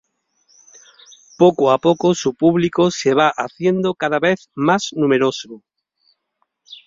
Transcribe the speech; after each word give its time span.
Poco 1.37 1.69
a 1.69 1.77
poco, 1.77 2.15
su 2.15 2.33
público 2.33 2.89
se 2.89 3.13
va 3.13 3.29
haciendo 3.35 3.93
cada 3.93 4.17
vez 4.17 4.49
más 4.55 4.87
numeroso. 4.93 5.61